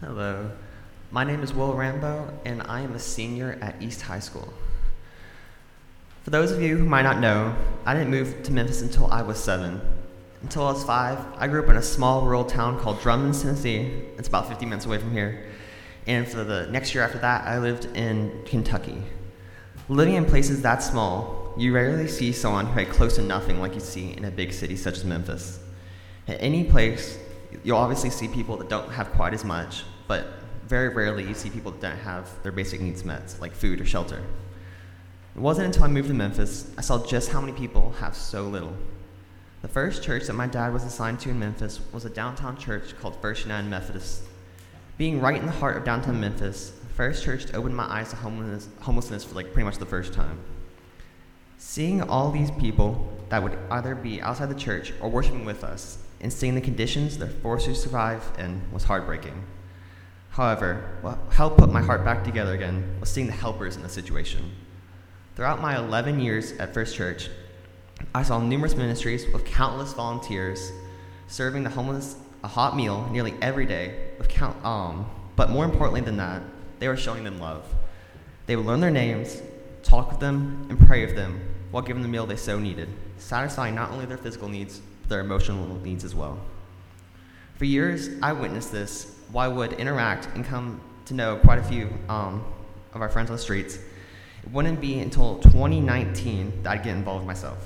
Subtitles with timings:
[0.00, 0.50] Hello.
[1.12, 4.52] My name is Will Rambo, and I am a senior at East High School.
[6.24, 7.54] For those of you who might not know,
[7.86, 9.80] I didn't move to Memphis until I was seven.
[10.42, 14.02] Until I was five, I grew up in a small rural town called Drummond, Tennessee.
[14.18, 15.46] It's about 50 minutes away from here.
[16.08, 19.00] And for the next year after that, I lived in Kentucky.
[19.88, 23.74] Living in places that small, you rarely see someone who had close to nothing like
[23.74, 25.60] you see in a big city such as Memphis.
[26.26, 27.18] At any place,
[27.62, 30.26] you'll obviously see people that don't have quite as much, but
[30.66, 33.84] very rarely you see people that don't have their basic needs met, like food or
[33.84, 34.22] shelter.
[35.36, 38.44] It wasn't until I moved to Memphis I saw just how many people have so
[38.44, 38.74] little.
[39.62, 42.94] The first church that my dad was assigned to in Memphis was a downtown church
[43.00, 44.22] called First United Methodist.
[44.96, 48.68] Being right in the heart of downtown Memphis, First Church opened my eyes to homelessness,
[48.80, 50.38] homelessness for like pretty much the first time.
[51.58, 55.98] Seeing all these people that would either be outside the church or worshiping with us
[56.24, 59.44] and seeing the conditions they're forced to survive in was heartbreaking.
[60.30, 63.90] However, what helped put my heart back together again was seeing the helpers in the
[63.90, 64.50] situation.
[65.36, 67.28] Throughout my 11 years at First Church,
[68.14, 70.72] I saw numerous ministries with countless volunteers
[71.28, 76.00] serving the homeless a hot meal nearly every day with count, um, but more importantly
[76.00, 76.42] than that,
[76.78, 77.66] they were showing them love.
[78.46, 79.42] They would learn their names,
[79.82, 81.38] talk with them, and pray with them
[81.70, 82.88] while giving them the meal they so needed,
[83.18, 86.38] satisfying not only their physical needs, their emotional needs as well.
[87.56, 91.62] For years, I witnessed this while I would interact and come to know quite a
[91.62, 92.44] few um,
[92.92, 93.76] of our friends on the streets.
[93.76, 97.58] It wouldn't be until 2019 that I'd get involved myself.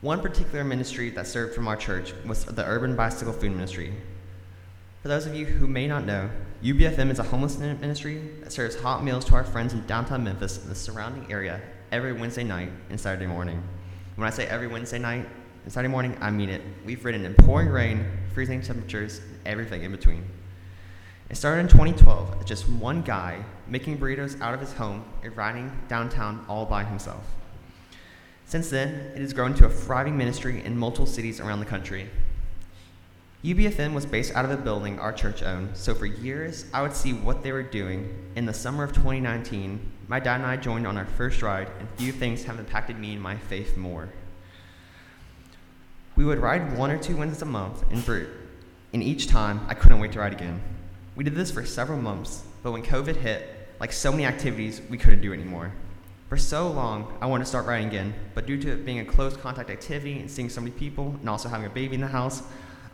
[0.00, 3.94] One particular ministry that served from our church was the Urban Bicycle Food Ministry.
[5.02, 6.30] For those of you who may not know,
[6.62, 10.58] UBFM is a homeless ministry that serves hot meals to our friends in downtown Memphis
[10.58, 13.62] and the surrounding area every Wednesday night and Saturday morning.
[14.16, 15.28] When I say every Wednesday night
[15.64, 16.62] and Saturday morning, I mean it.
[16.84, 20.24] We've ridden in pouring rain, freezing temperatures, and everything in between.
[21.30, 25.36] It started in 2012 as just one guy making burritos out of his home and
[25.36, 27.24] riding downtown all by himself.
[28.44, 32.10] Since then, it has grown to a thriving ministry in multiple cities around the country.
[33.44, 36.94] UBFM was based out of a building our church owned, so for years I would
[36.94, 38.14] see what they were doing.
[38.36, 41.88] In the summer of 2019, my dad and I joined on our first ride, and
[41.96, 44.10] few things have impacted me and my faith more.
[46.16, 48.26] We would ride one or two Wednesdays a month, and, for,
[48.92, 50.60] and each time I couldn't wait to ride again.
[51.16, 54.98] We did this for several months, but when COVID hit, like so many activities, we
[54.98, 55.72] couldn't do anymore.
[56.28, 59.04] For so long, I wanted to start riding again, but due to it being a
[59.04, 62.06] close contact activity and seeing so many people and also having a baby in the
[62.06, 62.42] house,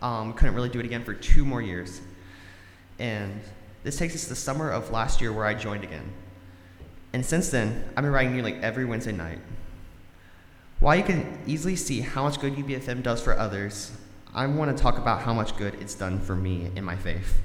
[0.03, 2.01] um, couldn't really do it again for two more years.
[2.99, 3.41] And
[3.85, 6.13] this takes us to the summer of last year where I joined again.
[7.13, 9.39] And since then, I've been riding nearly every Wednesday night.
[10.81, 13.91] While you can easily see how much good UBFM does for others,
[14.33, 17.41] I want to talk about how much good it's done for me in my faith.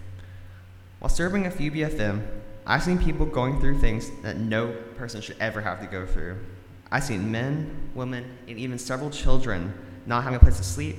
[1.00, 2.24] While serving at UBFM,
[2.68, 6.38] I've seen people going through things that no person should ever have to go through.
[6.92, 9.74] I've seen men, women, and even several children
[10.06, 10.98] not having a place to sleep,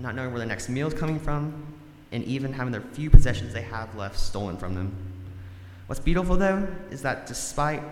[0.00, 1.66] not knowing where the next meal is coming from,
[2.10, 4.96] and even having their few possessions they have left stolen from them.
[5.88, 7.82] What's beautiful, though, is that despite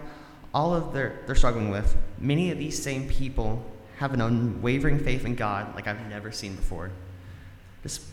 [0.54, 3.64] all of their they're struggling with, many of these same people
[3.98, 6.90] have an unwavering faith in God like I've never seen before.
[7.82, 8.08] This,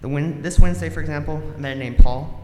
[0.00, 0.08] the,
[0.40, 2.42] this Wednesday, for example, a man named Paul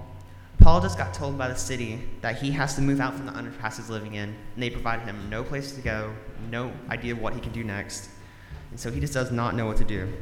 [0.60, 3.32] Paul just got told by the city that he has to move out from the
[3.32, 6.12] underpass he's living in, and they provide him no place to go,
[6.50, 8.08] no idea what he can do next.
[8.70, 10.12] And so he just does not know what to do.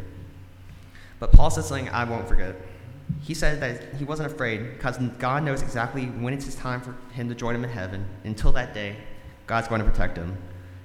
[1.19, 2.55] But Paul said something I won't forget.
[3.21, 6.97] He said that he wasn't afraid because God knows exactly when it's his time for
[7.12, 8.06] him to join him in heaven.
[8.25, 8.97] Until that day,
[9.47, 10.37] God's going to protect him.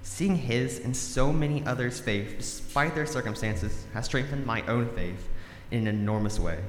[0.03, 5.29] Seeing his and so many others' faith, despite their circumstances, has strengthened my own faith
[5.69, 6.59] in an enormous way.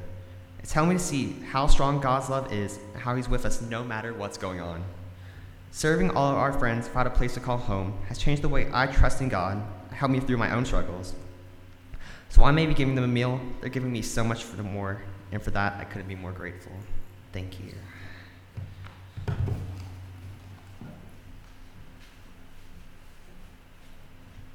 [0.63, 3.61] It's helped me to see how strong God's love is and how He's with us
[3.63, 4.85] no matter what's going on.
[5.71, 8.69] Serving all of our friends without a place to call home has changed the way
[8.73, 11.15] I trust in God, helped me through my own struggles.
[12.29, 14.63] So I may be giving them a meal, they're giving me so much for the
[14.63, 15.03] more,
[15.33, 16.73] and for that I couldn't be more grateful.
[17.33, 17.73] Thank you.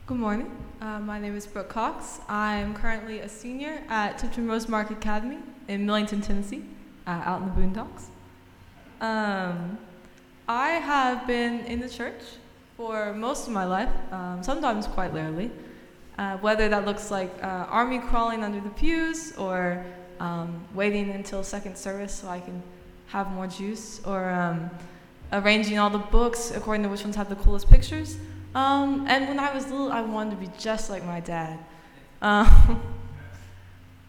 [0.06, 0.50] Good morning.
[0.80, 2.22] Uh, my name is Brooke Cox.
[2.30, 6.64] I'm currently a senior at Tipton Rosemark Academy in Millington, Tennessee,
[7.06, 8.06] uh, out in the boondocks.
[9.02, 9.78] Um,
[10.48, 12.22] I have been in the church
[12.78, 15.52] for most of my life, um, sometimes quite literally.
[16.18, 19.86] Uh, whether that looks like uh, army crawling under the pews or
[20.20, 22.62] um, waiting until second service so I can
[23.08, 24.70] have more juice or um,
[25.32, 28.18] arranging all the books according to which ones have the coolest pictures.
[28.56, 31.60] Um, and when I was little, I wanted to be just like my dad.
[32.22, 32.82] Um,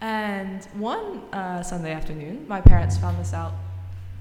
[0.01, 3.53] And one uh, Sunday afternoon, my parents found this out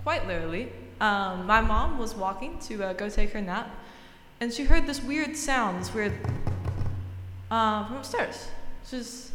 [0.03, 0.71] quite literally.
[0.99, 3.69] Um, my mom was walking to uh, go take her nap,
[4.41, 6.13] and she heard this weird sound, this weird
[7.51, 8.47] uh, from upstairs.
[8.89, 9.31] She's,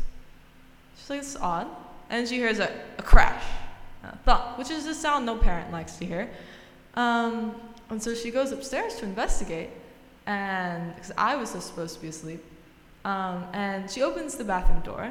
[0.96, 1.68] she's like, it's odd.
[2.12, 3.42] And she hears a, a crash,
[4.04, 6.30] a thump, which is a sound no parent likes to hear.
[6.94, 7.54] Um,
[7.88, 9.70] and so she goes upstairs to investigate,
[10.26, 12.44] and because I was supposed to be asleep,
[13.06, 15.10] um, and she opens the bathroom door,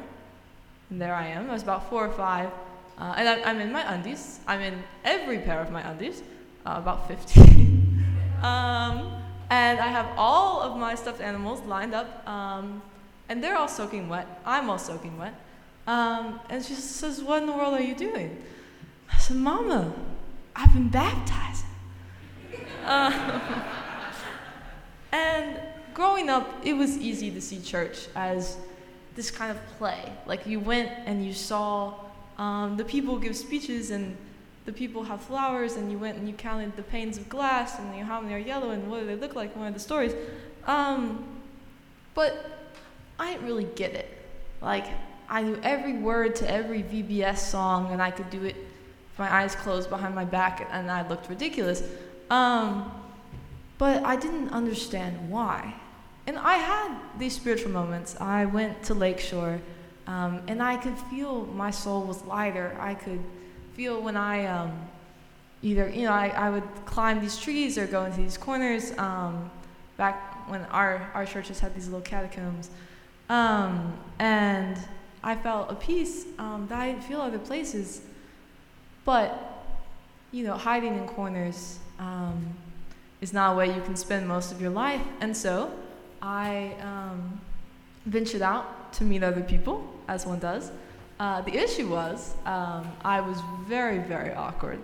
[0.90, 1.50] and there I am.
[1.50, 2.50] I was about four or five,
[2.98, 4.38] uh, and I'm, I'm, in my undies.
[4.46, 6.22] I'm in every pair of my undies,
[6.64, 8.04] uh, about 15.
[8.42, 9.12] um,
[9.50, 12.80] and I have all of my stuffed animals lined up, um,
[13.28, 14.40] and they're all soaking wet.
[14.46, 15.34] I'm all soaking wet.
[15.86, 18.42] Um, and she says, What in the world are you doing?
[19.12, 19.92] I said, Mama,
[20.54, 21.68] I've been baptizing.
[22.84, 23.40] Uh,
[25.12, 25.60] and
[25.94, 28.56] growing up, it was easy to see church as
[29.14, 30.12] this kind of play.
[30.26, 31.94] Like you went and you saw
[32.38, 34.16] um, the people give speeches and
[34.64, 37.94] the people have flowers, and you went and you counted the panes of glass and
[38.04, 40.14] how many are yellow and what do they look like what are the stories.
[40.66, 41.24] Um,
[42.14, 42.60] but
[43.18, 44.08] I didn't really get it.
[44.60, 44.86] Like
[45.28, 49.32] I knew every word to every VBS song, and I could do it with my
[49.32, 51.82] eyes closed behind my back, and I looked ridiculous.
[52.30, 52.90] Um,
[53.78, 55.74] but I didn't understand why.
[56.26, 58.16] And I had these spiritual moments.
[58.20, 59.60] I went to Lakeshore,
[60.06, 62.76] um, and I could feel my soul was lighter.
[62.80, 63.20] I could
[63.74, 64.72] feel when I um,
[65.62, 68.96] either, you know, I, I would climb these trees or go into these corners.
[68.98, 69.50] Um,
[69.96, 72.70] back when our, our churches had these little catacombs.
[73.28, 74.76] Um, and
[75.24, 78.02] I felt a peace um, that I didn't feel other places.
[79.04, 79.64] But,
[80.32, 82.54] you know, hiding in corners um,
[83.20, 85.02] is not a way you can spend most of your life.
[85.20, 85.72] And so
[86.20, 87.40] I um,
[88.06, 90.70] ventured out to meet other people, as one does.
[91.20, 94.80] Uh, the issue was um, I was very, very awkward.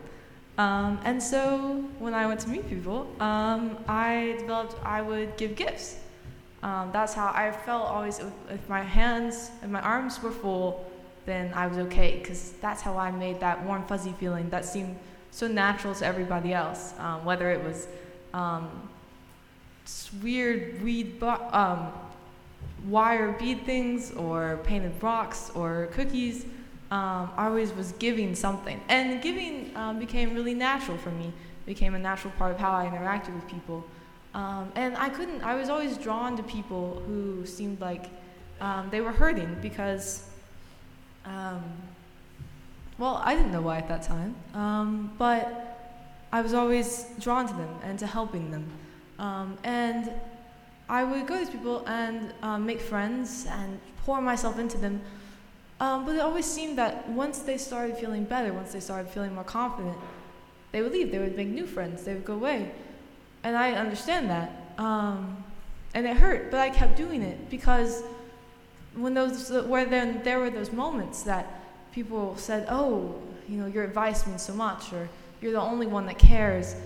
[0.57, 5.55] Um, and so when I went to meet people, um, I developed, I would give
[5.55, 5.97] gifts.
[6.63, 8.21] Um, that's how I felt always.
[8.51, 10.91] If my hands and my arms were full,
[11.25, 14.97] then I was okay, because that's how I made that warm, fuzzy feeling that seemed
[15.31, 16.95] so natural to everybody else.
[16.99, 17.87] Um, whether it was
[18.33, 18.89] um,
[20.23, 21.93] weird weed, um,
[22.87, 26.45] wire bead things, or painted rocks, or cookies,
[26.91, 28.81] um, I always was giving something.
[28.89, 31.33] And giving um, became really natural for me,
[31.67, 33.85] became a natural part of how I interacted with people.
[34.35, 38.11] Um, and I couldn't, I was always drawn to people who seemed like
[38.61, 40.29] um, they were hurting because,
[41.25, 41.63] um,
[42.99, 47.55] well, I didn't know why at that time, um, but I was always drawn to
[47.55, 48.67] them and to helping them.
[49.19, 50.13] Um, and
[50.89, 55.01] I would go to these people and um, make friends and pour myself into them.
[55.79, 59.45] but it always seemed that once they started feeling better, once they started feeling more
[59.45, 59.97] confident,
[60.73, 61.11] they would leave.
[61.11, 62.05] They would make new friends.
[62.05, 62.73] They would go away
[63.45, 64.51] and I understand that.
[64.79, 65.45] Um,
[65.95, 68.03] and it hurt, but I kept doing it because
[68.95, 71.47] when those where then there were those moments that
[71.93, 75.09] people said, "Oh, you know, your advice means so much," or
[75.41, 76.77] "You're the only one that cares."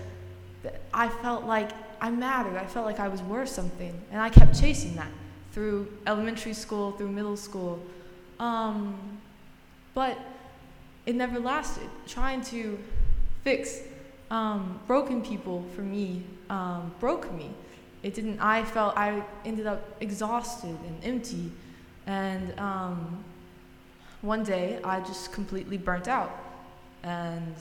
[0.93, 2.57] I felt like I mattered.
[2.57, 5.11] I felt like I was worth something, and I kept chasing that
[5.51, 7.79] through elementary school, through middle school,
[8.39, 8.97] um,
[9.93, 10.17] but
[11.05, 11.89] it never lasted.
[12.07, 12.79] Trying to
[13.43, 13.81] fix
[14.31, 17.51] um, broken people for me um, broke me.
[18.03, 18.39] It didn't.
[18.39, 21.51] I felt I ended up exhausted and empty,
[22.05, 23.23] and um,
[24.21, 26.31] one day I just completely burnt out,
[27.03, 27.55] and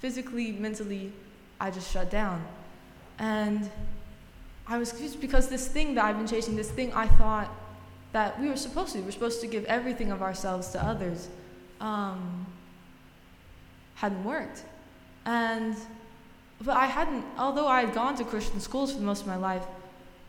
[0.00, 1.12] physically, mentally,
[1.60, 2.44] I just shut down,
[3.18, 3.70] and
[4.66, 7.48] I was confused because this thing that I've been chasing, this thing I thought
[8.12, 11.28] that we were supposed to, we were supposed to give everything of ourselves to others,
[11.80, 12.46] um,
[13.94, 14.64] hadn't worked,
[15.24, 15.76] and
[16.62, 19.64] but I hadn't, although I had gone to Christian schools for most of my life,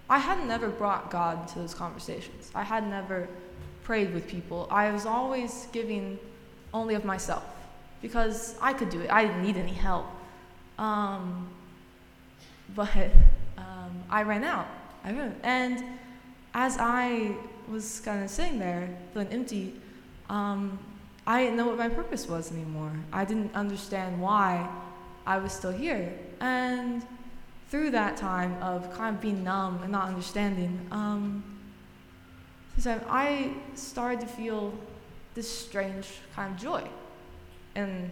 [0.09, 2.51] I hadn't ever brought God to those conversations.
[2.53, 3.27] I had never
[3.83, 4.67] prayed with people.
[4.69, 6.19] I was always giving
[6.73, 7.43] only of myself
[8.01, 9.09] because I could do it.
[9.11, 10.05] I didn't need any help.
[10.77, 11.47] Um,
[12.75, 13.11] but
[13.57, 14.67] um, I ran out.
[15.03, 15.35] I ran.
[15.43, 15.83] And
[16.53, 17.35] as I
[17.69, 19.73] was kind of sitting there feeling empty,
[20.29, 20.77] um,
[21.25, 22.91] I didn't know what my purpose was anymore.
[23.11, 24.69] I didn't understand why
[25.25, 26.13] I was still here.
[26.39, 27.05] And
[27.69, 31.43] through that time of kind of being numb and not understanding, um,
[32.85, 34.73] I started to feel
[35.33, 36.83] this strange kind of joy.
[37.75, 38.09] And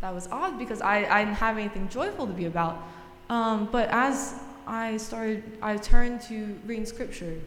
[0.00, 2.82] that was odd because I, I didn't have anything joyful to be about.
[3.30, 4.34] Um, but as
[4.66, 7.38] I started, I turned to reading scripture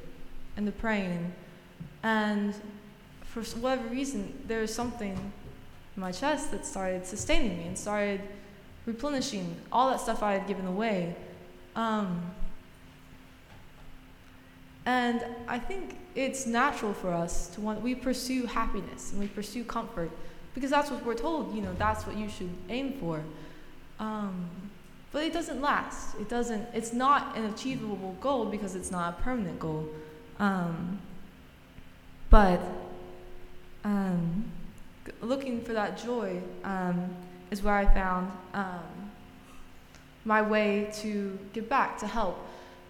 [0.56, 1.34] and to praying.
[2.04, 2.56] And
[3.22, 8.22] for whatever reason, there was something in my chest that started sustaining me and started
[8.88, 11.16] replenishing all that stuff I had given away.
[11.76, 12.22] Um,
[14.88, 19.66] and I think it's natural for us to want, we pursue happiness and we pursue
[19.66, 20.10] comfort
[20.56, 23.22] because that's what we're told, you know, that's what you should aim for.
[24.00, 24.50] Um,
[25.12, 26.16] but it doesn't last.
[26.20, 29.88] It doesn't, it's not an achievable goal because it's not a permanent goal.
[30.40, 31.00] Um,
[32.30, 32.62] but
[33.84, 34.46] um,
[35.22, 37.10] looking for that joy um,
[37.52, 39.12] is where I found um,
[40.26, 42.38] my way to give back, to help.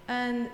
[0.07, 0.49] And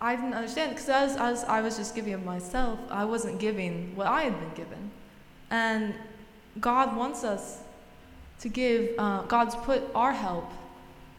[0.00, 3.96] I didn't understand because as, as I was just giving of myself, I wasn't giving
[3.96, 4.90] what I had been given.
[5.50, 5.94] And
[6.60, 7.58] God wants us
[8.40, 10.50] to give, uh, God's put our help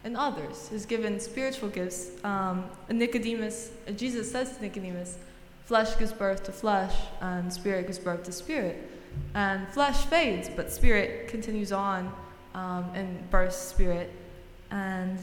[0.03, 0.69] in others.
[0.71, 2.11] He's given spiritual gifts.
[2.23, 5.17] Um, Nicodemus, Jesus says to Nicodemus,
[5.65, 8.89] flesh gives birth to flesh, and spirit gives birth to spirit.
[9.33, 12.11] And flesh fades, but spirit continues on
[12.55, 14.11] um, and births spirit.
[14.71, 15.19] And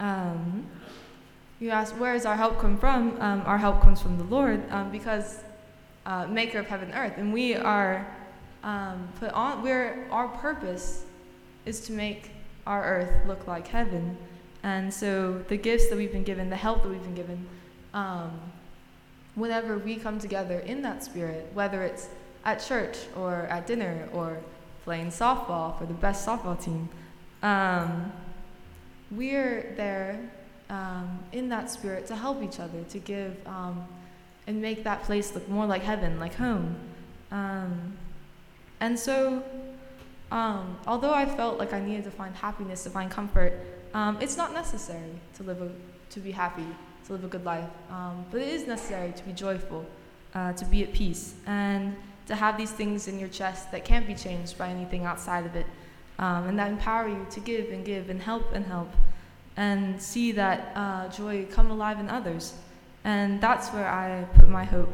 [0.00, 0.66] um,
[1.60, 3.20] you ask, where does our help come from?
[3.20, 5.40] Um, our help comes from the Lord um, because
[6.06, 7.18] uh, maker of heaven and earth.
[7.18, 8.06] And we are
[8.62, 11.04] um, put on, we're, our purpose
[11.64, 12.30] is to make
[12.66, 14.16] our earth look like heaven.
[14.62, 17.46] And so the gifts that we've been given, the help that we've been given,
[17.92, 18.40] um,
[19.34, 22.08] whenever we come together in that spirit, whether it's
[22.44, 24.38] at church or at dinner or
[24.84, 26.88] playing softball for the best softball team,
[27.42, 28.12] um,
[29.10, 30.18] we're there
[30.70, 33.86] um, in that spirit to help each other, to give um,
[34.46, 36.76] and make that place look more like heaven, like home.
[37.30, 37.96] Um,
[38.80, 39.42] and so,
[40.30, 43.52] um, although I felt like I needed to find happiness, to find comfort,
[43.94, 45.70] um, it's not necessary to live a,
[46.10, 46.66] to be happy,
[47.06, 47.68] to live a good life.
[47.90, 49.84] Um, but it is necessary to be joyful,
[50.34, 51.96] uh, to be at peace, and
[52.26, 55.54] to have these things in your chest that can't be changed by anything outside of
[55.56, 55.66] it,
[56.18, 58.90] and that empower you to give and give and help and help
[59.56, 62.54] and see that uh, joy come alive in others.
[63.04, 64.92] And that's where I put my hope.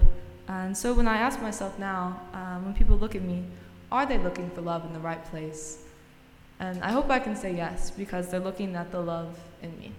[0.49, 3.45] And so when I ask myself now, um, when people look at me,
[3.93, 5.85] are they looking for love in the right place?
[6.59, 9.93] And I hope I can say yes, because they're looking at the love in me.